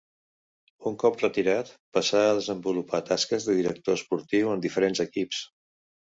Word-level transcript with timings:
Un 0.91 0.93
cop 1.01 1.19
retirat 1.23 1.67
passà 1.97 2.21
a 2.29 2.39
desenvolupar 2.39 3.01
tasques 3.09 3.45
de 3.49 3.55
director 3.59 3.97
esportiu 3.99 4.49
en 4.55 4.63
diferents 4.65 5.03
equips. 5.05 5.43